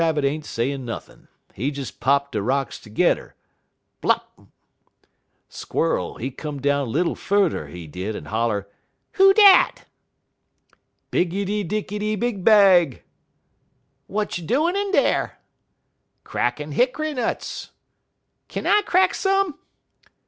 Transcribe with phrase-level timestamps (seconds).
[0.01, 1.27] "Brer Rabbit ain't sayin' nothin'.
[1.53, 3.35] He des pop de rocks tergedder
[4.01, 4.47] blop!
[5.47, 8.67] "Squer'l, he come down little furder, he did, en holler,
[9.11, 9.85] 'Who dat?'
[11.11, 13.03] "'Biggidy Dicky Big Bag!'
[14.07, 15.37] "'What you doin' in dar?'
[16.23, 17.69] "'Crackin' hick'y nuts.'
[18.47, 19.59] "'Kin I crack some?'